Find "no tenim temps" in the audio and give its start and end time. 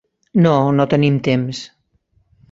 0.77-1.59